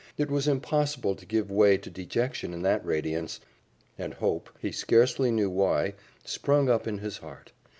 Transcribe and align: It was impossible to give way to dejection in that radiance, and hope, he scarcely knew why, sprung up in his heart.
It 0.17 0.31
was 0.31 0.47
impossible 0.47 1.13
to 1.15 1.27
give 1.27 1.51
way 1.51 1.77
to 1.77 1.89
dejection 1.91 2.55
in 2.55 2.63
that 2.63 2.83
radiance, 2.83 3.39
and 3.99 4.15
hope, 4.15 4.49
he 4.59 4.71
scarcely 4.71 5.29
knew 5.29 5.51
why, 5.51 5.93
sprung 6.25 6.69
up 6.71 6.87
in 6.87 6.97
his 6.97 7.19
heart. 7.19 7.51